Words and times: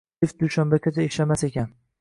Lift 0.23 0.39
dushanbagacha 0.43 1.05
ishlamas 1.09 1.47
ekan. 1.53 1.73